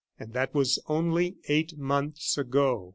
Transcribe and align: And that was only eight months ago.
And 0.17 0.33
that 0.33 0.55
was 0.55 0.79
only 0.87 1.37
eight 1.47 1.77
months 1.77 2.35
ago. 2.35 2.89